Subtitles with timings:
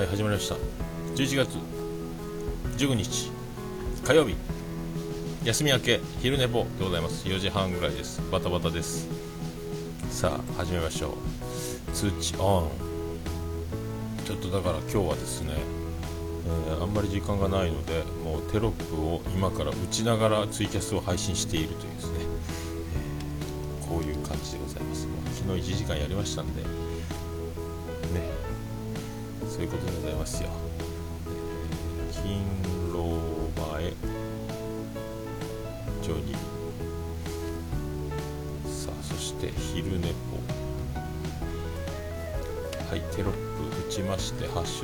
[0.00, 0.54] はい始まりました。
[1.14, 1.58] 11月
[2.78, 3.30] 15日
[4.02, 4.34] 火曜日。
[5.44, 7.28] 休み明け昼寝坊でございます。
[7.28, 8.22] 4時半ぐらいです。
[8.32, 9.06] バタバタです。
[10.10, 11.18] さあ始めましょ
[11.88, 11.92] う。
[11.92, 12.70] 通知オン。
[14.24, 15.52] ちょっとだから今日はですね、
[16.46, 22.20] えー、あんまり時間がないのでもうテロップを今から打ちながらツイキャスを配信しているというですね、
[23.82, 25.06] えー、こういう感じでございます。
[25.06, 26.79] もう昨日1時間やりましたんで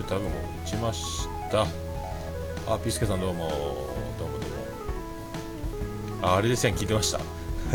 [0.06, 0.30] タグも
[0.64, 1.66] 打ちました。
[2.72, 3.48] あピスケさんどうも。
[4.18, 6.28] どうもどうも。
[6.28, 7.20] ああれですね聞いてました。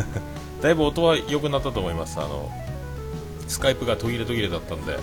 [0.62, 2.20] だいぶ音は良くなったと思います。
[2.20, 2.50] あの
[3.48, 4.98] スカイプが途切れ途切れだったんで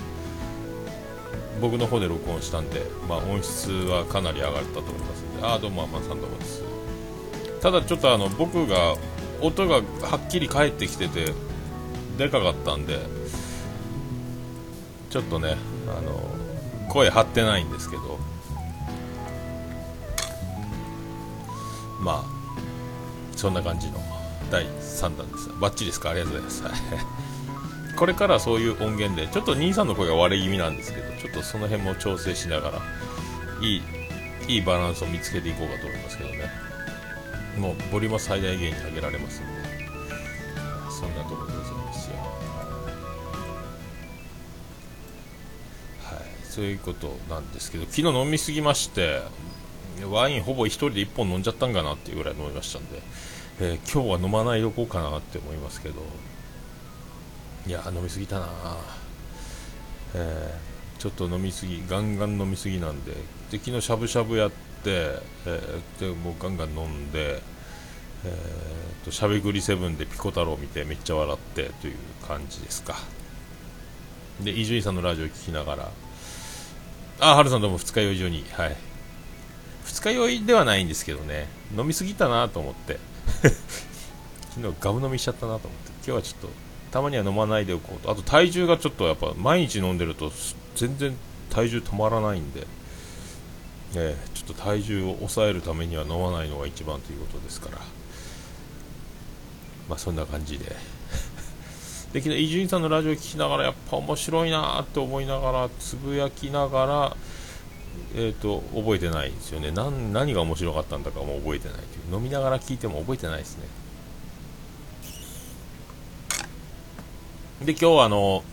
[1.61, 6.63] 僕の方で録音したんで、まあ、音質はかなり上がったと思いますので、ああ、どうも、アマさんどうもです。
[7.61, 8.95] ただ、ちょっとあの僕が
[9.43, 9.83] 音がは
[10.25, 11.35] っきり返ってきてて、
[12.17, 13.01] でかかったんで、
[15.11, 15.57] ちょっとね、
[15.89, 16.38] あの
[16.89, 18.19] 声張ってないんですけど、
[22.01, 24.01] まあ、そんな感じの
[24.51, 25.51] 第3弾です。
[25.61, 26.11] バッチリですか？
[26.11, 26.83] ありがとうございます。
[27.97, 32.79] これからそういう音源でちょっと兄さんの声が割れ気味なんですけどちょっとその辺も調整しながら
[33.61, 33.83] いい
[34.47, 36.49] いいバランスを見つけていこうかと思いますけどね
[37.59, 39.58] もうボリューム最大限に上げられますんで
[46.59, 49.23] そういうことなんですけど昨日飲みすぎまして
[50.11, 53.01] ワインほぼ1人で1本飲んじゃったんかなっていうぐらい飲みましたんで、
[53.61, 56.03] えー、今日は飲まないどこうかなって思いますけど
[57.65, 58.49] いや飲みすぎたな。
[60.15, 63.13] えー、ちょっと飲みすぎガンガン飲みすぎなんで
[63.53, 64.57] で昨日しゃぶしゃぶやって、
[65.47, 67.41] えー、でもうガンガン飲んで
[68.25, 71.95] えーと、しゃべくりセブンでピコ太郎見てめっちゃ笑ってという
[72.27, 72.97] 感じですか。
[74.41, 75.91] で伊集院さんのラジオ聞きながら
[77.21, 78.45] あはるさんどうも二日酔い中に。
[78.53, 78.77] はい。
[79.83, 81.49] 二日酔いではないんですけどね。
[81.77, 83.01] 飲みすぎたなと思って。
[84.55, 85.91] 昨日ガブ飲みしちゃったなと思って。
[85.97, 86.49] 今日はちょっと
[86.93, 88.13] たまには飲まないでおこうと。
[88.13, 90.31] あと体重がちょっとやっぱ毎日飲んでると
[90.77, 91.17] 全然
[91.51, 92.69] 体重止まらないんで、
[93.97, 97.79] え、ちょっと体重を抑えるためには飲まないのが一番ということですから。
[99.89, 100.77] まあそんな感じで。
[102.13, 107.17] で昨日伊集院さんのラジオを聞きながらやっぱ面白いなって思いながらつぶやきながら
[108.15, 113.65] えーと、覚えてないですよね何何が面白かったんだかも覚えてないという飲みながら聞いても覚えてないですね
[117.65, 118.45] で、今日はあの、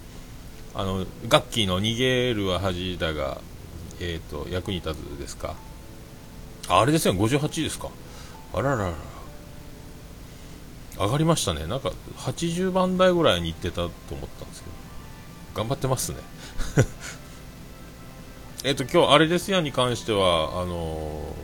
[0.73, 3.39] あの、ガッキーの逃げるは恥だが、
[3.99, 5.55] え、ー、と、役に立つですか？
[6.67, 7.89] あれですね、58ですか。
[8.51, 8.93] あららら。
[10.97, 11.67] 上がりましたね。
[11.67, 14.75] なんか、80番台ぐらいに行ってたと思ったんですけど。
[15.55, 16.17] 頑張ってますね。
[18.63, 21.35] えっと、今日、あれですやに関しては、あの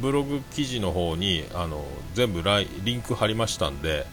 [0.00, 1.84] ブログ記事の方に、あの
[2.14, 4.06] 全部ライリンク貼りましたんで、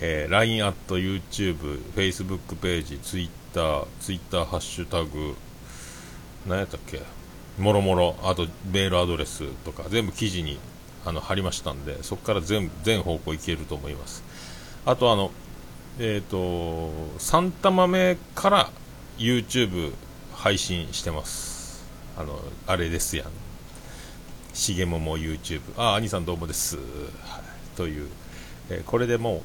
[0.00, 5.34] えー、LINE アット YouTube、Facebook ページ、Twitter、Twitter ハッシュタグ、
[6.46, 7.02] 何やったっけ、
[7.58, 10.58] もろもろ、あとメールアドレスとか、全部記事に
[11.04, 14.22] あの貼りましたんで、そこから全全方向いけると思います。
[14.86, 15.30] あと、あの、
[15.98, 18.70] えっ、ー、と、サンタ豆から
[19.18, 19.92] YouTube
[20.34, 21.84] 配信してます。
[22.16, 23.26] あの、あれですやん。
[24.54, 25.60] しげもも YouTube。
[25.76, 26.76] あ、兄さんどうもです。
[26.76, 28.08] はい、という、
[28.70, 29.42] えー、これでもう、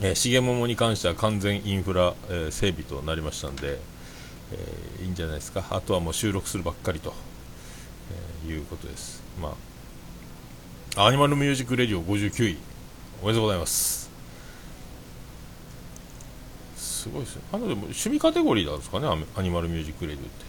[0.00, 3.78] えー、重桃に関しては完全インフラ、えー、整備となりましたんで、
[4.52, 7.14] えー、いいんじゃないですか、あとはもう収録するばっかりと、
[8.46, 9.22] えいうことです。
[9.40, 9.52] まあ、
[10.96, 12.58] アニマルミュージックレディオ59位、
[13.22, 14.10] おめでとうございます。
[16.76, 17.42] すごいですね。
[17.52, 19.06] あのでも趣味カテゴリーなんですかね、
[19.36, 20.48] アニマルミュージックレディオって。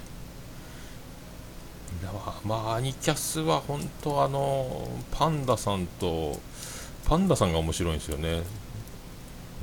[2.45, 6.39] まあ、アニキャスは本当あのパンダさんと
[7.06, 8.44] パンダさんが面白いんですよね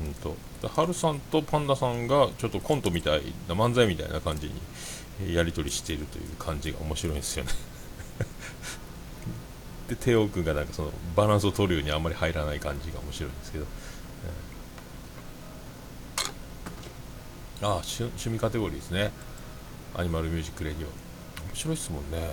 [0.05, 0.37] うんと、
[0.69, 4.51] ハルさんとパンダさんがちょっとコントみたいな漫才みたいな感じ
[5.21, 7.51] にやり取りしているという感じが面白いんですよね
[9.89, 13.65] でテオ君がなんかそのバランスを取るようにあんまり入らない感じが面白いんですけど、
[17.63, 19.13] ああ趣味カテゴリーですね。
[19.95, 20.89] アニマルミュージックレディオ。
[21.49, 22.31] 面白いっすもんね。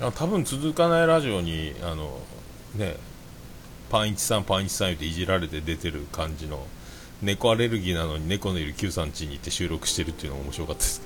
[0.00, 2.20] あ多分続かないラジオにあの
[2.74, 2.96] ね
[3.90, 6.66] パンイチさんパンイチさん言っていじられて出てる感じの
[7.22, 11.02] 猫アレルギーなのに猫のいる Q さん家に行って収録してるっていうのが面白かったです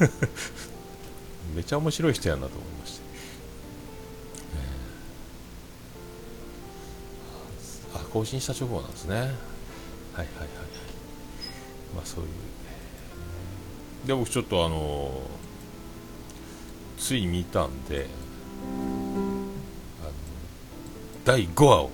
[1.54, 3.05] めちゃ面白い人やなと思いました、
[8.16, 9.16] 更新した直後なんですね。
[9.16, 9.28] はいはい
[10.14, 10.26] はい。
[11.94, 12.30] まあそういう。
[14.06, 15.10] で僕ちょっとあの
[16.96, 18.06] つい見たんで
[21.24, 21.90] 第5話を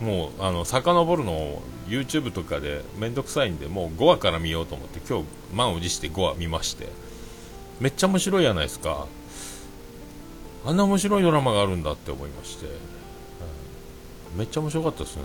[0.00, 6.88] もうあの遡るのを YouTube とかで面倒くさいんでもう5話から見ようと思って今日満を持して5話見まして
[7.80, 9.06] めっちゃ面白いじゃないですか。
[10.66, 12.66] あんな面白いドラマがあるんだって思いまして、
[14.36, 15.22] めっちゃ面白かったですね。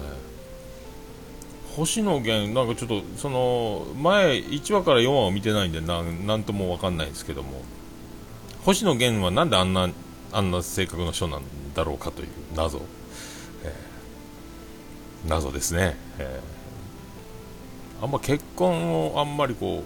[1.76, 6.02] 星野源なんかちょっとその前1話から4話を見てないんでな
[6.38, 7.62] んとも分かんないですけども。
[8.66, 9.90] 星野源はなんであんな
[10.32, 11.44] あんな性格の人なん
[11.76, 12.82] だろうかという謎、
[13.64, 19.84] えー、謎ですね、えー、あんま結婚をあんまりこ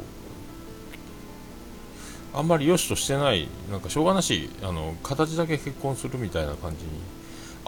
[2.33, 6.91] うあんまり良しとしてないなんかしょうがなしあの形だけ結婚するみたいな感じに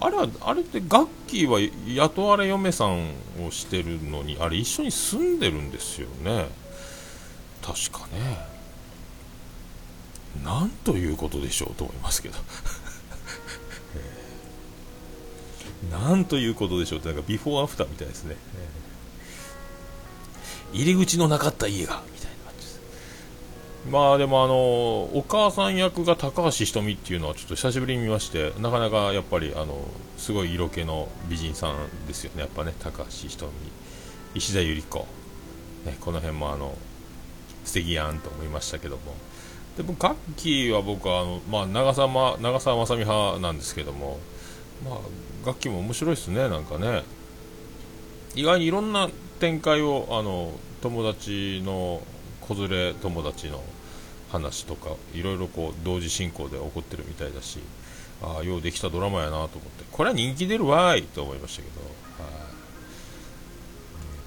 [0.03, 3.11] あれはあれってガッキーは雇われ嫁さん
[3.45, 6.47] をしてるのにあれ一緒に住んでるんですよね。
[7.61, 8.49] 確かね。
[10.43, 12.37] なんということでしょうと思いますけど。
[15.91, 18.37] なんということでしょうってなんかビフォーアフターみたいですね、
[20.73, 22.01] 入り口のなかった家が。
[23.89, 29.79] まあでもあのお母さん役が高橋ひとみっていうのはちょっと久しぶりに見ましてなかなかやっぱりあの
[30.17, 32.41] すごい色気の美人さんですよね。
[32.41, 33.51] やっぱね高橋ひとみ
[34.35, 34.99] 石田ゆり子、
[35.85, 36.75] ね、この辺もあの
[37.65, 39.15] 素敵やんと思いましたけども。
[39.77, 44.19] でもガッキーは僕はあの、まあ、長澤長澤まさみ派なんですけども、
[44.85, 47.03] まあ、楽器も面白いですね、なんかね。
[48.35, 50.51] 意外にいろんな展開をあの
[50.81, 52.01] 友達の
[52.41, 53.63] 子連れ友達の
[54.31, 57.59] 話とかいろいろこう同時進行で起こってるみたいだし
[58.21, 61.81] ああようできたドラマやなと思ってこれは人気出るわーいと思いましたけど、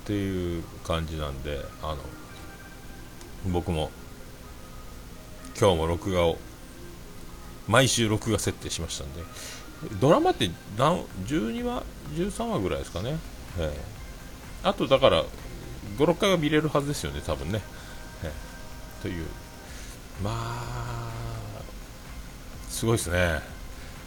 [0.05, 1.99] っていう感じなんであの
[3.51, 3.91] 僕も
[5.59, 6.37] 今日も録画を
[7.69, 9.23] 毎週録画設定しましたんで
[10.01, 13.17] ドラマって何12話13話ぐらいですかね、
[13.59, 15.25] えー、あとだから
[15.97, 17.63] 56回は見れるはずですよね多分ね、
[19.05, 19.27] という。
[20.23, 21.11] まあ
[22.71, 23.41] すごいですね。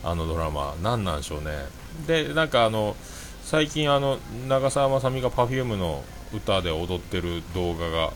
[0.04, 0.76] あのドラマ。
[0.82, 1.52] 何なんでしょうね。
[2.08, 2.96] でなんかあの
[3.44, 4.18] 最近あの
[4.48, 6.04] 長澤まさみが Perfume の
[6.34, 8.12] 歌で踊ってる動画が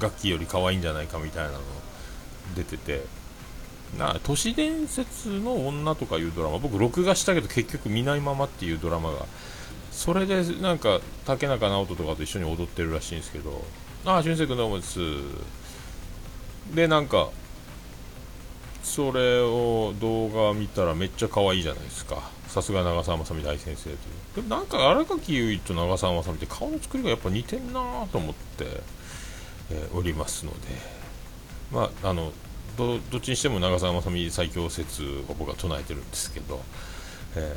[0.00, 1.58] 楽器より可愛いんじゃないかみたいなの
[2.56, 3.04] 出てて。
[3.98, 6.58] な都市伝説の女とかいうドラマ。
[6.58, 9.26] 僕録画したけど結局見ないままっていうドラマが。
[9.92, 13.64] それでなんか竹中直人とかと一緒に踊ってるらしいんですけど。
[14.06, 14.98] ああ俊く君どうもです？
[16.74, 17.30] でなんか
[18.82, 22.30] それを動画見たらめっちゃ可愛いじゃないですか。
[22.48, 23.96] さすが長澤まさみ大先生という。
[24.36, 28.66] でもなんか荒垣結衣と長澤まさみって顔の作りがやっぱ似てんなと思って、
[29.70, 31.00] えー、おりますので。
[31.72, 32.32] まああの
[32.76, 36.60] どどっちにしても長澤まさみ最強説を僕は唱えてるんですけど、
[37.36, 37.56] え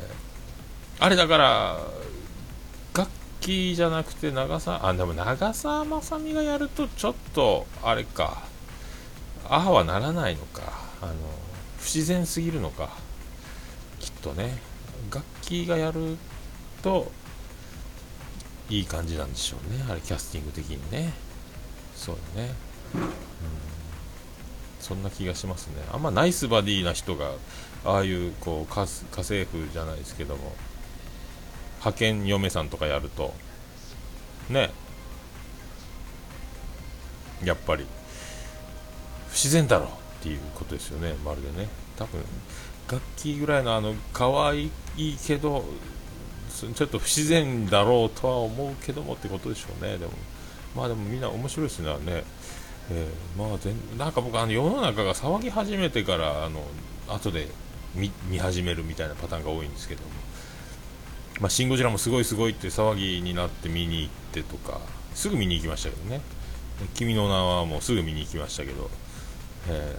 [0.99, 1.79] ー、あれだから
[2.95, 8.52] 楽器じゃなくて長澤あでも長澤まさみがやるとちょっとあれか。
[9.55, 10.61] あはならないのか。
[11.01, 11.13] あの
[11.77, 12.89] 不自然すぎるのか。
[13.99, 14.57] きっとね。
[15.11, 16.17] 楽器がやる
[16.81, 17.11] と
[18.69, 19.85] いい感じなんでしょうね。
[19.87, 21.13] あれキャスティング的にね。
[21.95, 22.53] そうだね、
[22.95, 23.01] うん。
[24.79, 25.83] そんな気がしますね。
[25.91, 27.33] あんまナイスバディな人が
[27.85, 30.55] ああいうこう家政婦じゃないですけども。
[31.79, 33.35] 派遣嫁さんとかやると。
[34.49, 34.71] ね。
[37.43, 37.85] やっぱり。
[39.33, 41.67] 不自然だろうっていうことですよねまるでね。
[41.97, 42.21] 多分
[42.89, 45.65] 楽器ぐらいのあの可愛いけど
[46.75, 50.11] ちょっと不自然だろうとは思うけどもってことでしょうねでも。
[50.75, 52.23] まあでもみんな面白いですねね。
[52.91, 56.63] えー、まあ全なんか僕あの世の中が騒ぎ始めてからあの
[57.07, 57.47] 後で
[57.95, 60.09] 見始めるみたいなパターンが多いんですけども、
[61.41, 64.79] まあ、シン・ゴジラもすごいすごいって騒ぎになって見に行ってとか
[65.13, 66.21] すぐ見に行きましたけどね。
[66.95, 68.89] 君の名はもうすぐ見に行きましたけど、
[69.67, 69.95] え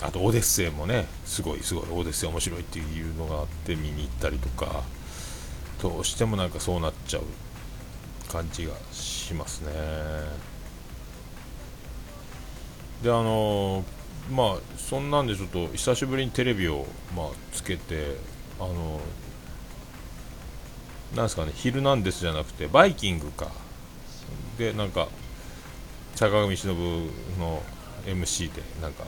[0.00, 4.82] ー、あとオデッセイもねすごいすごいオデッセイ面白いっていうのがあって見に行ったりとか
[5.82, 7.22] どうしてもなんかそうなっちゃう
[8.28, 9.72] 感じがしますね。
[13.02, 13.84] であの、
[14.30, 16.84] まあそんなんでちょっと久しぶりにテレビを
[17.16, 18.16] まあつけて
[18.58, 23.50] あのー、なんですかね「ヒルナンデス」じゃなくて「バイキングか」
[24.58, 25.08] でなんか
[26.16, 26.74] 坂上忍
[27.38, 27.62] の
[28.12, 29.04] MC でなんか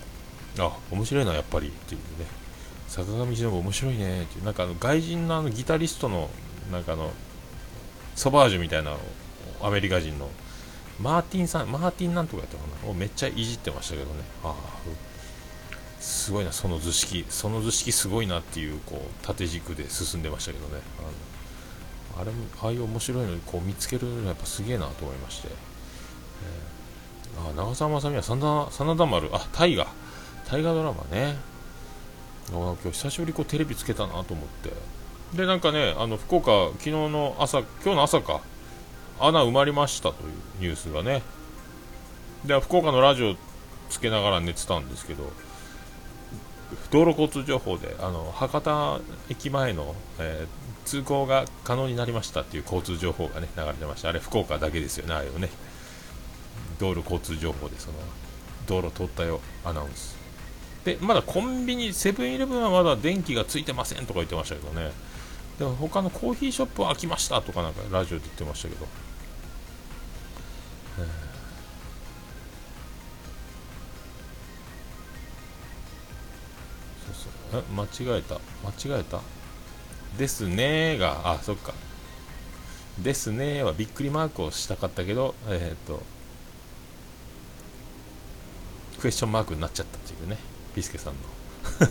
[0.59, 2.27] あ面白いなやっぱりっていうね。
[2.89, 6.29] 坂上忍面白いねってなんかあの外人のあのギタリストの
[6.73, 7.13] なんかあの
[8.17, 8.97] ソバージュみたいな
[9.63, 10.29] アメリカ人の
[10.99, 12.91] マーティンさんマーティンなんとかやったかな？
[12.91, 14.25] をめっちゃいじってましたけどね。
[14.43, 14.55] ああ
[16.01, 17.25] すごいなその図式。
[17.29, 20.81] その図式すごいなっていうこう縦軸で進んでましたけどね。
[20.99, 25.55] あのあれもああいう面白いのこう見つけるのやっぱすげえなと思いまして、えー、
[27.49, 29.31] あ長澤まさみは真田真田丸。
[29.33, 29.87] あ大河。
[30.51, 31.37] 大河ドラマね。
[32.51, 34.73] 今日久しぶりこうテレビつけたなと思って。
[35.37, 38.41] でなんかねあの福岡昨日の朝今日の朝か。
[39.23, 41.23] 穴埋まりましたというニュースがね。
[42.47, 43.37] で福岡のラジオ
[43.91, 45.31] つけながら寝てたんですけど
[46.91, 54.09] 道路交通情報であの博多駅前の、えー、通行が可能になりましたっていう交通情報がね流れてました。
[54.09, 55.51] あれ福岡だけですよねああいうね。
[56.81, 57.95] 道路交通情報でその
[58.67, 60.17] 道路通ったよアナウンス。
[60.85, 64.91] でまだコンビニセブンイレブンはまだ電気がついてませんとか言ってましたけどね。
[65.59, 68.87] でも他のコーヒーショップは開きましたとかなんかラジオで言ってましたけど、
[71.01, 71.07] えー、
[77.13, 77.61] そうそう。
[77.61, 77.85] え間
[78.17, 78.37] 違えた。
[78.65, 79.21] 間違えた？
[80.17, 81.75] ですねがあそっか。
[82.99, 86.03] ですねはびっくりマークをしたかったけどえっ、と
[89.01, 90.37] クエスチョンマークになっちゃったっていうね
[90.75, 91.21] ピスケさんの。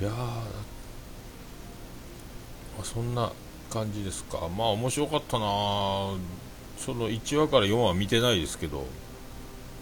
[0.00, 0.12] いや
[2.84, 3.32] そんな
[3.70, 4.48] 感じですか。
[4.48, 5.46] まあ面白かったな。
[6.78, 8.86] その1話から4話見てないですけど、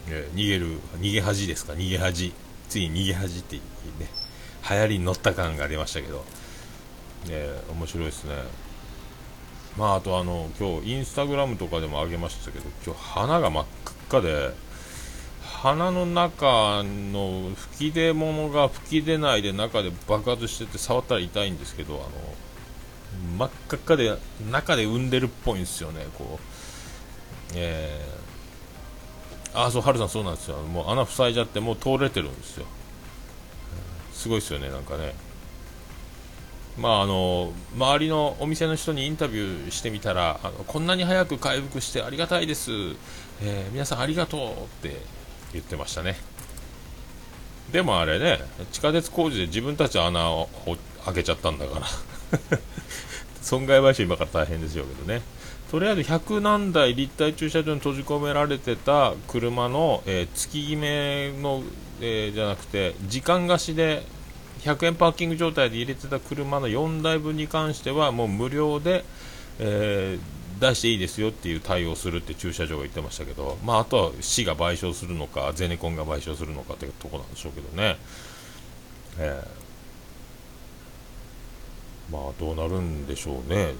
[0.08, 1.74] え、逃げる逃げ恥ですか。
[1.74, 2.32] 逃げ恥。
[2.68, 3.62] ついに逃げ恥っていう
[4.00, 4.08] ね。
[4.68, 6.24] 流行りに乗った感が出ましたけど、
[7.28, 8.34] えー、面白いですね。
[9.76, 13.64] まああとあの今日インスタグラムとかでも上げましたけど今日花が真っ
[14.08, 14.50] 赤で
[15.42, 22.10] 鼻の中の吹き出物が吹き出ないで中で爆発してて触ったら痛いんですけどあの
[23.38, 24.16] 真っ赤っかで
[24.50, 26.56] 中で産んでるっぽいんですよねこう。
[27.54, 30.58] えー、あそうハルさんそうなんですよ。
[30.58, 32.66] もう穴塞いじゃってもう通れてるんですよ。
[34.12, 35.14] すごいですよねなんかね。
[36.78, 42.70] まああの周りのお店の人にインタビューしてみたらあのこんなに早く回復してありがたいです、
[43.42, 44.96] えー、皆さんありがとうって
[45.52, 46.16] 言ってましたね。
[47.72, 48.38] でもあれね
[48.72, 50.48] 地下鉄工事で自分たち穴を
[51.04, 51.86] 開けちゃったんだから。
[53.46, 55.22] 損害賠償今から大変ですよけどね。
[55.70, 61.62] とりあえず100何台立体駐車場に閉じ込められてた車の、えー、月決めの、
[62.00, 64.04] えー、じゃなくて時間貸しで
[64.66, 69.04] 100円パーキング状態で入れてた車の4台分に関してはもう無料で、
[69.58, 77.98] えー出していいですよっていう対応するって駐車場が言ってましたけど、まあ、あとは市が賠償するのかゼネコンが賠償するのかっていうとこなんでしょうけどね、
[79.18, 83.74] えー、まあどうなるんでしょうね。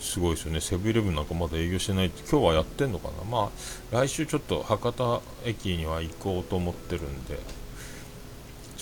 [0.00, 0.62] すごいですよね。
[0.62, 3.24] セブンイレブンなんかまだ営業してないって今日はやってんのかな。
[3.30, 3.50] ま
[3.92, 7.38] あ来週ちょっと博多駅には行こうと思ってるんで。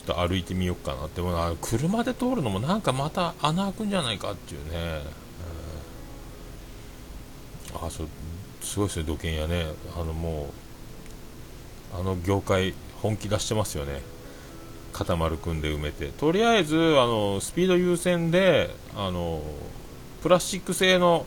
[0.09, 1.21] と歩いてみようかなって
[1.61, 5.03] 車で通るのもなんかまた穴開くんじゃないかっていうね。
[7.75, 8.09] あそう
[8.63, 9.67] すごいですね土建屋ね。
[9.95, 10.51] あのも
[11.93, 12.73] うあの業界
[13.03, 14.01] 本気出してますよね。
[14.95, 16.07] 塊組んで埋めて。
[16.07, 19.43] とりあえずあのスピード優先であの
[20.23, 21.27] プラスチック製の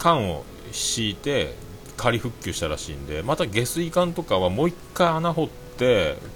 [0.00, 1.54] 缶を敷いて
[1.96, 5.63] 仮復旧したらしいんでまた下水管とかはもう1回穴掘って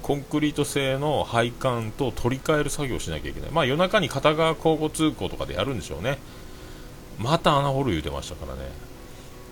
[0.03, 3.51] コンクリート製の配管と取り替える作業をしなきゃいけない。
[3.51, 6.19] まあ夜中に片側交互通行とかでやるんでしょうね。
[7.19, 8.71] また穴掘る言うてましたからね。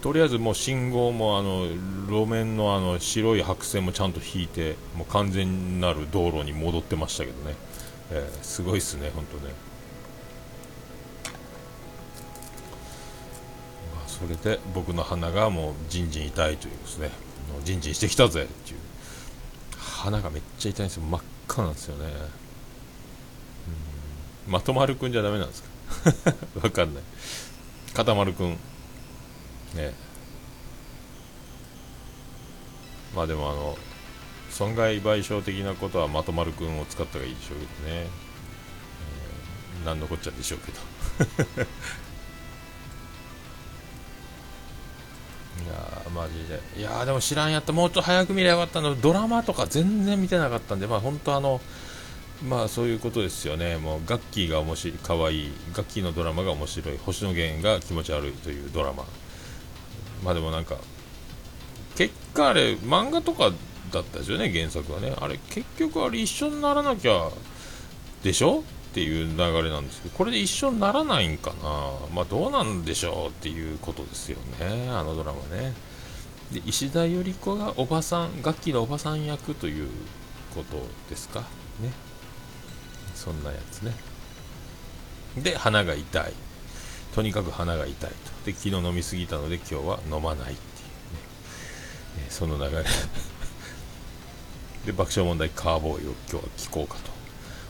[0.03, 1.67] とりあえずもう信号もあの
[2.09, 7.57] 路面のあの白い白線もちゃんと引いてもう完全なる道路に戻ってましたけどね、
[8.13, 9.53] えー、すごいっすね、本当ね。
[13.97, 17.11] まあ、それで僕の鼻がもうじんじん痛いというですね、
[17.65, 18.79] じんじんしてきたぜっていう、
[19.97, 22.05] 鼻がめっちゃ痛いんですよ、真っ赤なんですよね。
[24.47, 24.53] うん。
[24.53, 26.35] まとまるくんじゃだめなんですか？
[26.63, 27.03] わかんない。
[27.95, 28.51] か丸くん。
[29.75, 29.95] ね。
[33.15, 33.79] まあでもあの
[34.51, 40.73] 損害賠償的なことはまとまるくんを使った方がいいでしょうけどね、えー、何のこっちゃでしょうけ
[41.65, 41.67] ど。
[46.17, 46.61] マジで。
[46.81, 47.73] いやでも知らんやった。
[47.73, 49.01] もうちょっと早く見ればよかったの。
[49.01, 51.61] ドラマとか全然見てなかったんでまあ本当あの
[52.43, 59.07] まあそういうことですよね、もうガッキーが面白い、可愛いガッキーのドラマが面白い、星野源が気持ち悪いというドラマ、
[60.23, 60.77] まあでもなんか、
[61.97, 63.53] 結果あれ、漫画とか
[63.91, 67.31] だったですよね、原作はね、あれ、結局あれ、一緒にならなきゃ
[68.23, 68.61] でしょ？
[68.61, 75.73] っていう流れなんですけど、これで一緒にならないんかな、まあどうなんでしょうっていうことですよね、あのドラマね。
[76.53, 79.89] で石田ゆり子がおばさん、楽器のおばさん役という
[80.55, 80.77] こと
[81.11, 81.41] ですか？
[81.81, 81.91] ね。
[83.15, 83.93] そんなやつね。
[85.39, 86.33] で鼻が痛い。
[87.15, 88.15] とにかく鼻が痛いと。
[88.45, 90.61] で昨日飲みすぎたので今日は飲まないっていうね、
[92.29, 92.85] その流れ。
[94.87, 97.17] で爆笑問題カーボーイを今日は聞こうかと。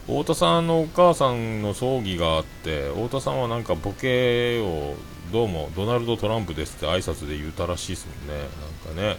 [0.06, 4.94] 太田さんのお母さんの葬儀があって太田さんはなんかボケを
[5.32, 8.44] どうもドナルド・トランプですって挨拶で言うたらしいですもんね。
[8.88, 9.16] なんかね。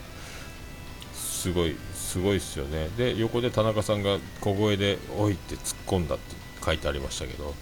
[1.13, 2.89] すごいすごいですよね。
[2.97, 6.35] で横で田中さんが小声で「おい」って突っ込んだって
[6.65, 7.53] 書いてありましたけど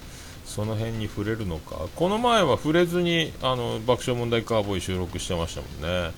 [0.45, 1.87] その辺に触れるのか。
[1.95, 6.11] この前は触れずにあの爆笑問題カーボーイ収録してましたもんね。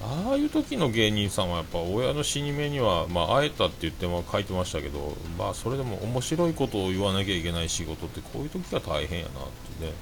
[0.00, 9.32] ああいう時の芸人さんはやっぱ親の死に目には、まあ、会えたって言っても書いてましたけど、まあ、それでも面白いことを言わなきゃいけない仕事ってこういう時が大変やなっ
[9.80, 9.92] てね。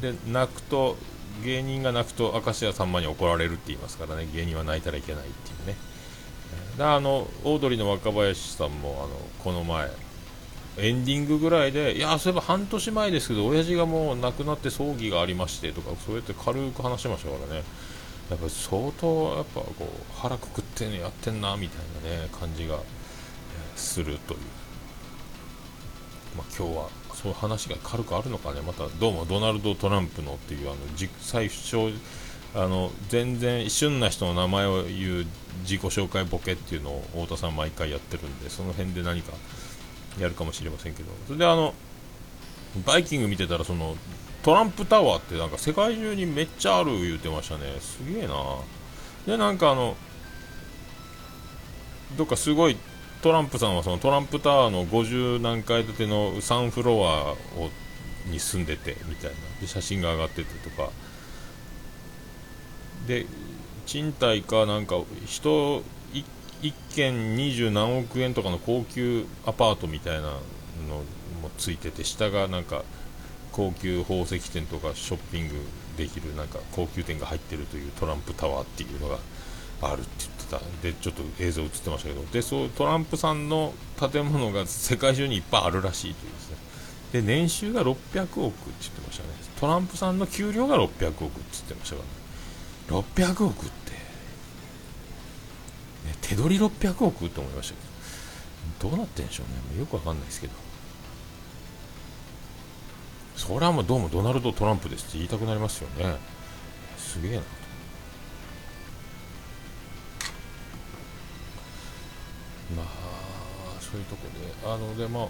[0.00, 0.96] で泣くと
[1.44, 4.28] 芸人が泣くと明石家さんまに怒られるって言いますからね。
[4.32, 5.76] 芸人は泣いたらいけないっていうね。
[6.78, 9.90] だあのオードリーの若林さんもあのこの前
[10.76, 17.62] エンディングぐらいでいやそういえば半年前ですけど親父がもう亡くなって葬儀がありましてとかそうやって軽く話しましたからね。
[18.30, 19.86] やっぱり相当やっぱこう
[20.16, 22.78] 腹くくってやってんなみたいなね感じが
[23.76, 24.40] するという、
[26.36, 26.88] まあ、今日は
[27.24, 30.76] そう話が軽くあるのかね、またどうもドナルド・トランプのっていう、あの
[31.20, 31.94] 最初
[32.54, 35.26] あの全然旬な人の名前を言う
[35.62, 39.32] 自己紹介ボケっていうのを太田さん毎回やってるんで、その辺で何か
[40.20, 41.72] やるかもしれませんけど、それであの
[42.84, 43.96] バイキング見てたら、その
[44.42, 48.34] トランプタワーってなんか世界中にめっちゃある言うてましたね、すげえな。
[49.26, 49.96] で、なんかあの、
[52.18, 52.76] どっかすごい
[53.24, 57.70] トランプさんはそのトランプタワーの50何階建ての3フロアを
[58.26, 59.36] に住んでてみたいな。
[59.62, 60.90] で写真が上がっててとか。
[63.06, 63.24] で
[63.86, 65.82] 賃貸かなんか人
[66.12, 70.30] 1軒二十何億円とかの高級アパートみたいなの
[71.40, 72.82] もついてて下がなんか
[73.52, 75.54] 高級宝石店とかショッピング
[75.96, 79.16] できるなんか高級店が入ってるというトランプタワーっていうのが
[79.80, 80.82] あるってた。
[80.82, 82.24] でちょっと映像映ってましたけど。
[82.26, 86.56] でそうトランプさんの建物が世界中にいっぱいあるらしいというですね。
[87.12, 89.28] で年収が600億って言ってましたね。
[89.60, 92.08] トランプさんの給料が600億って言ってましたから。
[92.08, 92.24] ね
[92.88, 93.98] 600億って、ね、
[96.20, 97.80] 手取り600億って思いましたけ
[98.86, 98.90] ど。
[98.90, 99.80] どうなってんでしょうね。
[99.80, 100.52] よくわかんないですけど。
[103.36, 106.16] それはもうどうもドナルド・トランプですって言いたくなりますよね。
[106.98, 107.42] すげえな。
[112.76, 112.86] まあ
[113.80, 114.26] そういうとこ
[114.62, 115.28] であのでまあ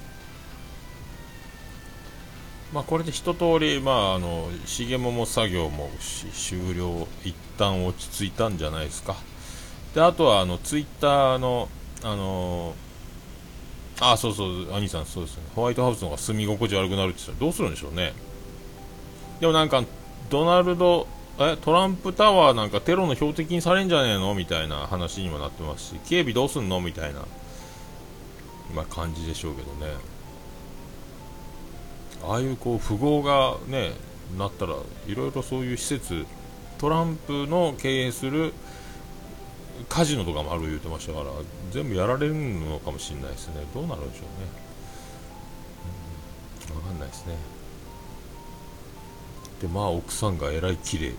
[2.73, 5.91] まあこれで一通りまああの重桃作業も
[6.33, 9.15] 終了一旦落ち着いたんじゃないですか。
[9.95, 11.69] であとはあのツイッターの
[12.03, 12.75] あの
[14.01, 15.43] あそうそう兄さんそうですね。
[15.55, 17.45] ホワイトハウスの方が住み心地悪くなるって言った。
[17.45, 18.13] らどうするんでしょうね。
[19.39, 19.85] でもなんか
[20.31, 21.07] ドナルド
[21.39, 27.21] えトランプタワーなんかテロの標的にされんじゃねえのみたいな話にもなってますし警備どうすんのみたいな、
[28.75, 29.95] まあ、感じでしょうけどね。
[32.27, 33.93] ああいうこう富豪がね
[34.39, 34.75] なったら
[35.07, 36.25] いろいろそういう施設
[36.79, 38.55] トランプの経営する
[39.89, 41.27] カジノとかもある言うてましたから
[41.73, 43.65] 全部やられるのかもしれないですね。
[43.75, 44.49] どうなるんでしょうね、
[46.71, 47.54] うん、分かんないですね。
[49.61, 51.13] でまあ奥さんがえらい綺麗。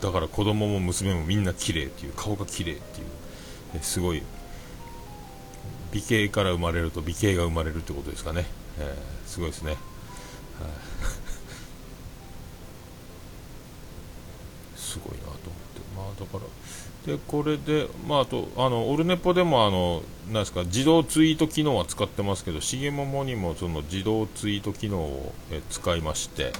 [0.00, 3.06] だから子供も娘もみんな綺麗っていう顔が綺麗っていう、
[3.74, 4.22] ね、すごい。
[5.92, 8.46] 美形から生まれると美形が生まれるってことですかね、
[8.78, 9.76] えー、すごいですね、
[14.76, 15.50] すごいなと思って。
[15.96, 16.44] まあだから
[17.06, 26.52] でこれでまああとあのオルネポでもあのなんですか自動ツイート機能は使ってますけど重桃にもその自動ツイート機能を、え使いまして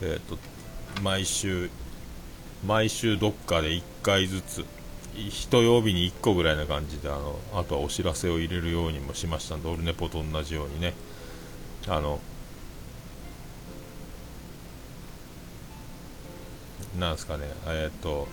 [0.00, 0.38] えーと
[1.00, 1.70] 毎週
[2.66, 4.64] 毎週どっかで1回ずつ
[5.14, 9.56] 一曜日に1個ぐらいな感じであのあとはお知らせを入れるようにもしました。
[9.56, 10.94] んでオルネポと同じようにね。
[11.88, 12.20] あの
[16.98, 17.44] なんですかね。
[17.66, 18.28] えっ、と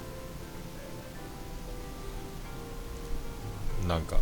[3.87, 4.17] なんか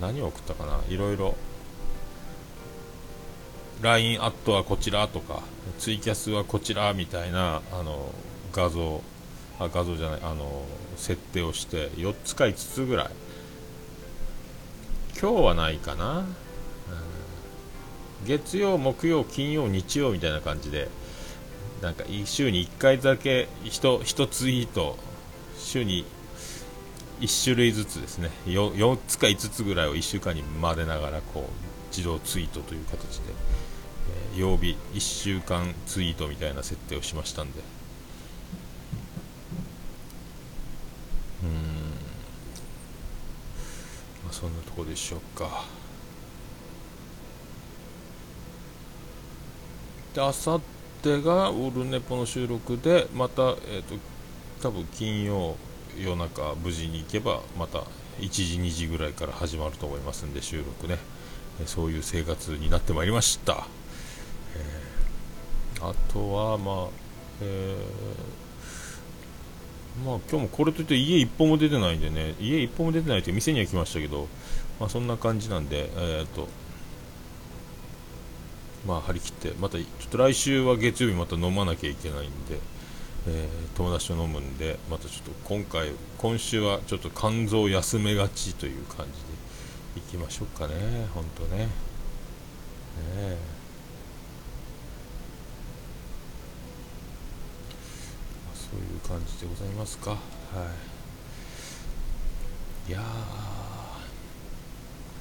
[0.00, 0.80] 何を送ったかな。
[0.88, 1.34] いろいろ
[3.82, 5.42] LINE アットはこちらとか
[5.78, 8.12] ツイキャスはこちらみたいなあの
[8.52, 9.02] 画像
[9.60, 10.64] あ画像じゃないあの
[10.96, 13.10] 設定をして4つか5つぐらい。
[15.20, 16.24] 今日はないかな、
[18.24, 20.88] 月曜木曜金曜日曜みたいな感じで
[21.82, 24.96] なんか週に1回だけ 1, 1ツイート
[25.56, 26.04] 週に
[27.20, 28.30] 1種類ずつですね。
[28.46, 31.67] 4, 4つか5つぐらいを1週間に混ぜながらこう
[31.98, 33.32] 自動ツイートという形で
[34.36, 37.60] え曜日1週間ツイートみたいな設定をしましたんで。
[41.42, 41.50] うん。
[44.24, 45.64] まあそんなとこでしょうか。
[50.14, 50.60] であさっ
[51.02, 53.96] てがオルネポの収録でまたえっ、ー、と
[54.62, 55.56] 多分金曜
[55.96, 57.80] 夜中無事に行けばまた
[58.20, 61.17] 1時2時ぐらいから始まると思いますんで収録ね。
[61.66, 63.66] そういう生活になってまいりました。
[65.80, 66.88] あとはまあ
[67.40, 74.26] えー、まあ今日もこれといって家一歩も出てないんでね家一歩も出てないって店には来ましたけど
[74.80, 76.48] まあそんな感じなんでえー、っと
[78.86, 82.58] まあ張り切ってまたちょっと来週は月曜日また飲まなきゃいけないんで、
[83.28, 89.47] えー、友達と飲むんでまたちょっと今回今週はちょっと肝臓休めがちという感じで。
[89.98, 90.74] いきましょうかね
[91.12, 91.64] 本当ね。
[91.64, 91.68] ね
[93.16, 93.38] え。
[98.54, 100.10] そういう感じでございますか。
[100.10, 100.16] は
[102.86, 102.90] い。
[102.90, 103.02] いや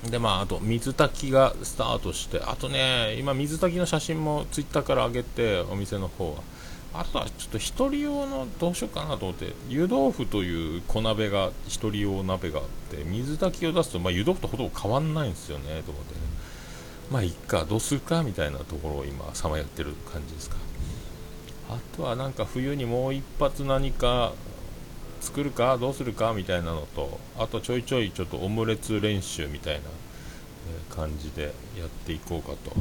[0.09, 6.43] でまああと水炊きがスタートしてあとね今水炊きの写真もツイッターから上げてお店の方は。
[6.93, 11.51] あとはちょっと1人用のどうしようかなと思って湯豆腐という小鍋が1
[11.91, 16.21] 人用鍋があって水炊きを出すと、まあ、湯豆腐とほとんど変わんないんですよねと思ってね。
[17.11, 20.57] まあいっかどうするかみたいなところを今さまやってる感じですか。
[21.69, 24.33] あとはなんか冬にもう一発何か
[25.21, 32.75] 作るかどうするかみたいなのとあとちょいちょいちょっとオムレツ練習みたいな感じでやっていこうかと。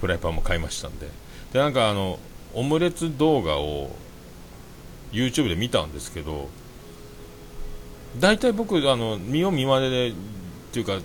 [0.00, 1.08] フライパンも買いましたんで。
[1.56, 2.18] でなんかあの
[2.52, 3.88] オムレツ動画を
[5.10, 6.50] YouTube で見たんですけど
[8.20, 10.12] 大体僕あの見よう見まねでっ
[10.72, 10.98] ていうか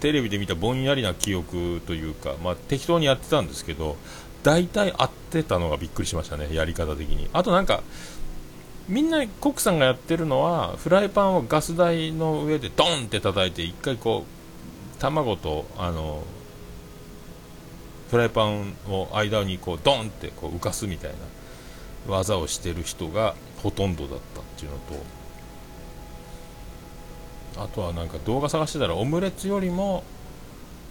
[0.00, 3.98] テレビで見たぼんやりな記憶というか、まあ、適当にやってたんですけど
[4.42, 7.28] 大体合ってたのがびっくりしましたね、やり方的に。
[7.34, 7.82] あとなんか、
[8.88, 16.24] みんなコックさんがやってるのは、フライパンをガス台の上でドンって叩いて、一回こう、卵と、あの、
[18.10, 21.16] フライパンを間にこうドンってこう浮かすみたいな
[22.08, 24.78] 技をしてる人がほとんどだったっていうの
[27.56, 30.02] と、あとはなんか動画探してたらオムレツよりも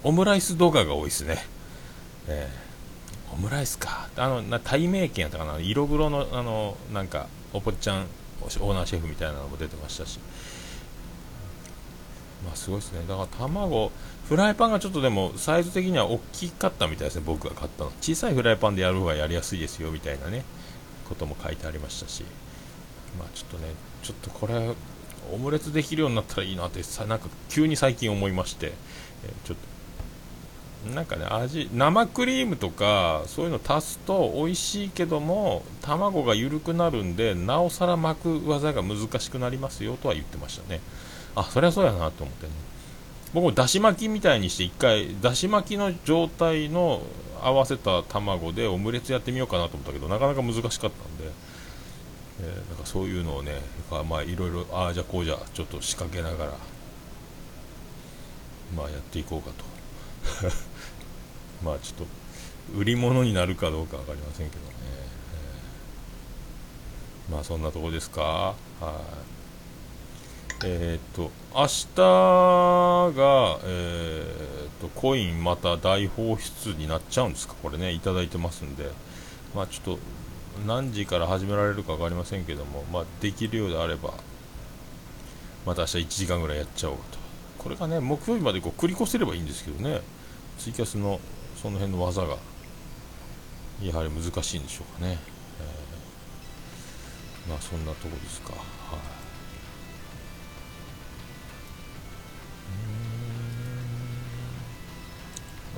[0.03, 1.45] オムライス動画が多いですね。
[2.27, 2.69] えー
[3.31, 4.09] オムライスか。
[4.15, 8.07] あのな対名犬やったかな色黒のあのなんかおぽっちゃん
[8.41, 10.19] オーナーシェフみたいなのも出てましたし。
[12.45, 13.01] まあすごいですね。
[13.07, 13.91] だから卵
[14.27, 17.91] フライパンがちょっとでもサイズ的には大きかったみたいですね僕が買ったの。
[18.01, 20.43] 小さいフライパンでやる方がやりやすいですよみたいなね
[21.07, 22.23] ことも書いてありましたし。
[23.17, 23.73] まあちょっとね
[24.03, 24.53] ちょっとこれ
[25.33, 28.67] オムレツできるようになったらいいなってさなんか急に最近思いまして、
[29.25, 29.69] え、ちょっと
[30.95, 40.79] なんかね味生クリームとかそういうの足すと美味しいけども卵が緩くなるんでなおさら巻く技が難しくなりますよとは言ってましたね。
[41.39, 42.53] あそりゃそうやなと思ってね。
[43.33, 47.03] 僕もだし巻きみたいにして一回だし巻きの状態の
[47.41, 50.91] 合わせた卵でオムレツやってみようかなと思ったけどなかなか難しかったんで、
[52.41, 53.61] えー、なんかそういうのをね
[54.09, 56.51] まあいろいろああじゃあこうじゃちょっと仕掛けながら
[58.75, 59.63] まあやっていこうかと。
[61.63, 64.73] まあちょっと売り物になるかどうか分かりませんけどね、
[67.29, 68.21] えー、まあそんなとこですか？
[68.21, 69.38] はい。
[70.63, 77.55] えー、っと明日が、えー、っとコインまた大放出になっちゃうんですか？
[77.61, 78.91] これねいただいてますんで。
[79.55, 79.99] まあちょっと
[80.67, 84.13] 何時から始められるか分かりませんけども、まあ、できるようであれば
[85.65, 87.17] また明日1時間ぐらいやっちゃおうと。
[87.57, 90.01] これがね木曜日までこう繰り越せればいいんですけどね。
[90.57, 91.19] ツイキャスの
[91.61, 92.37] その辺の技が
[93.81, 95.17] やはり難しいんでしょうかね、
[95.59, 98.51] えー、まあそんなとこですか。
[98.51, 98.59] はい、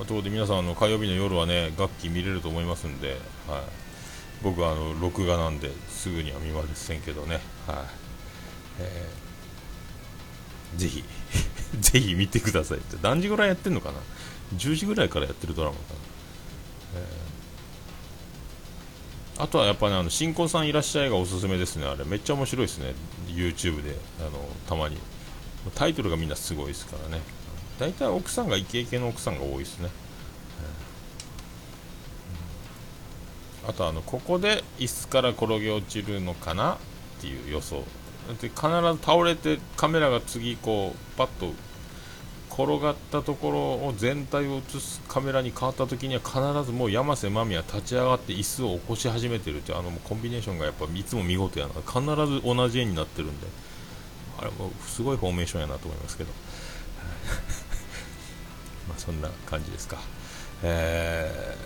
[0.00, 3.18] ところで皆さんの火曜日の夜はね楽器見れると思いますんで、はい、
[4.42, 7.76] 僕はあの録画なんですぐには見ませんけどね、はい。
[8.80, 11.04] えー、ぜひ
[11.78, 12.96] ぜひ見てくださいって。
[13.02, 13.98] 何時ぐらいやってんのかな
[14.56, 15.98] ？10時ぐらいからやってるドラマかな、
[19.36, 21.86] えー、あとはやっぱねあの新婚さんいらっしゃいがおすすめですね。
[21.86, 22.94] あれめっちゃ面白いですね。
[23.28, 24.30] YouTube であの
[24.68, 24.96] たまに。
[25.76, 27.22] タイトルがみんなすごいですからね。
[27.82, 29.88] 大体奥さんがイケイケの奥さんが多いですね、
[33.64, 36.78] えー、あとあのここで椅子から転げ落ちるのかなっ
[37.20, 37.82] ていう予想。
[38.40, 41.52] で必ず倒れてカメラが次こうパッと
[42.50, 51.74] 転がったところを全体を映すカメラに変わった時には必ずもう山瀬まみは立ち上がって椅子を起こし始めてるってあのコンビネーションがやっぱいつも見事やな。
[51.82, 52.00] 必
[52.32, 53.48] ず同じ絵になってるんで。
[54.38, 56.30] あれもすごいフォーメーションやなと思いますけど。
[58.92, 59.98] まあそんな感じですか。
[60.62, 61.56] え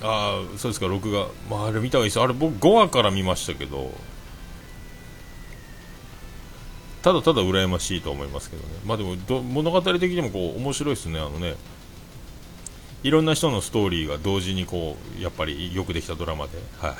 [0.00, 2.20] ー、ああそうですか録画、まあ、あれ見た方がいいです。
[2.20, 3.92] あれ僕5話から見ましたけど
[7.02, 11.54] ただただ羨ましいと思いますけどね、まあ、でも物語的にもこう面白いですね、あのね
[13.04, 16.90] いろんな人のストーリーが同時にこうやっぱりよくできたドラマで、はい。
[16.90, 16.96] うん、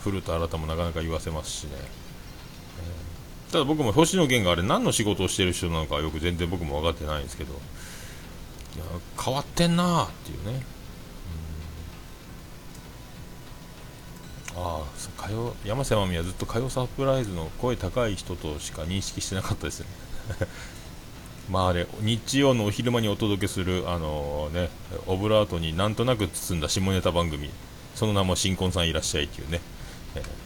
[0.00, 1.72] 古田新太もなかなか言わせますしね、
[3.52, 7.52] ただ僕も星野源があれ何の仕事をしてる人なのかよく全然僕も分かってないんですけど
[9.22, 10.64] 変わってんなーっていうね。
[14.54, 19.86] ああ歌謡山瀬まみはずっと歌謡サプライズの声高い人としか認識してなかったですね。
[21.50, 24.70] まああれ日曜のお昼間にお届けするあのー、ね
[25.06, 27.50] オブラートになんとなく包んだ下ネタ番組
[27.94, 29.60] その名も新婚さんいらっしゃいっていうね、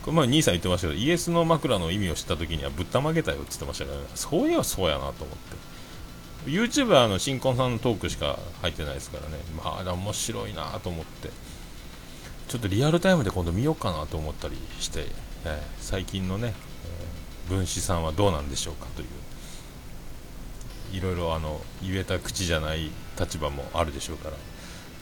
[0.03, 5.77] これま兄さん言ってましたけどイエスの枕の意味を知った時にはぶったまげたよって言ってましたから、ね、そういえばそうやなと思って。
[6.47, 9.37] YouTube はあの新婚さんのトークしか入ってないですからね。
[9.57, 11.31] まあ面白いなと思って。
[12.49, 15.07] ちょっとリアルタイムで今度見ようかなと思ったりして、
[15.45, 16.55] えー、最近のね、
[17.49, 19.09] えー、分子さんはどうなんでしょうかという。
[20.93, 24.37] いろいろあの言えた口じゃない立場もあるでしょうから、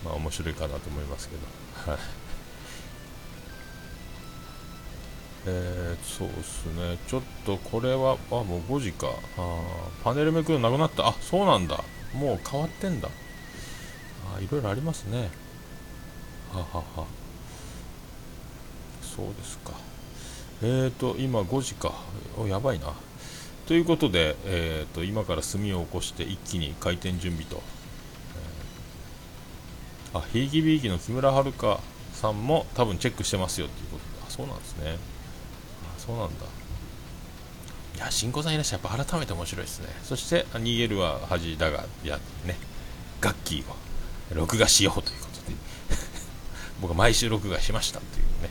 [0.02, 2.00] まあ、面白いかなと思いますけど、はい。
[5.46, 6.98] えー、そうですね。
[7.06, 9.08] ちょっとこれはあもう5時か。
[9.36, 9.60] あ
[10.02, 11.08] パネルめくるのなくなった。
[11.08, 11.84] あそうなんだ。
[12.14, 13.08] もう変わってんだ。
[14.34, 15.28] あいろいろありますね。
[16.52, 17.06] ははは。
[19.02, 19.72] そうですか。
[20.62, 21.92] えーと今5時か。
[22.38, 22.94] おやばいな。
[23.66, 27.62] ということで、えーと、今から炭を起こして一気に開店準備と、
[30.12, 31.80] えー、あひいきびいきの木村遥
[32.12, 34.10] さんも多分チェックしてますよっていうことで。
[34.26, 35.13] あそうなんですね。
[36.04, 36.44] そうなんだ。
[37.96, 39.88] いや新婚さんいらっしゃやっぱ改めて面白いですね。
[40.02, 42.56] そして逃げるは恥だがやね
[43.20, 43.74] ガッキーを
[44.34, 45.56] 録画しようということで。
[46.82, 48.50] 僕は毎週録画しましたというね。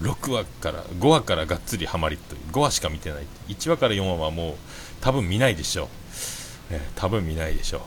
[0.00, 2.40] 6話から5話からがっつりハマりという。
[2.52, 3.26] 5話しか見てない。
[3.48, 4.54] 1話から4話はもう
[5.00, 5.88] 多分見ないでしょう、
[6.70, 7.82] えー、多分見ないでしょう、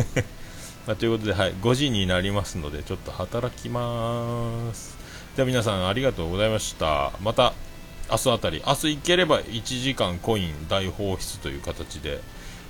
[0.88, 4.96] まあ、ということで、はい、5時になりますのでちょっと働きます。
[5.36, 7.12] では皆さんありがとうございました。
[7.22, 7.54] また
[8.12, 12.20] 明日あたり明日行ければ1時間コイン大放出という形で、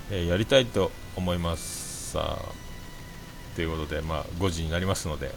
[0.09, 5.35] えー、やりたいと思いますさあということで、まあ、5時になりますので、はい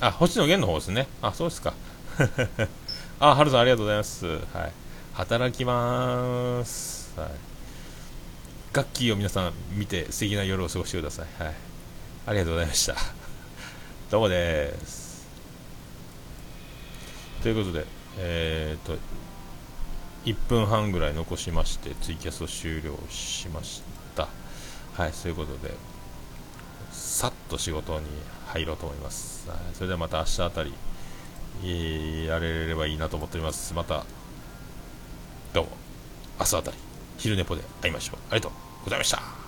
[0.00, 1.08] あ、星野源の方ですね。
[1.22, 1.74] あ、そうですか。
[3.18, 4.26] あ、はるさんありがとうございます。
[4.26, 4.72] はい。
[5.14, 7.12] 働きまーす。
[7.18, 7.30] はい。
[8.72, 11.42] ガッキーを皆さん見て素敵な夜を過ごしてください。
[11.42, 11.54] はい。
[12.26, 12.94] ありがとうございました。
[14.10, 15.07] どうもです。
[17.42, 17.86] ということで、
[18.18, 18.98] えー、っと、
[20.24, 23.82] 1分半ぐらい残しまして、ツイキャスを終了しまし
[24.16, 24.28] た。
[24.94, 25.72] はい、そういうことで、
[26.90, 28.06] さっと仕事に
[28.48, 29.48] 入ろうと思います。
[29.74, 30.74] それではまた明日あたり、
[32.26, 33.72] やれればいいなと思っております。
[33.72, 34.04] また、
[35.52, 35.70] どうも、
[36.40, 36.76] 明日あたり、
[37.18, 38.16] 昼寝ぽで会いましょう。
[38.30, 39.47] ありがとうございました。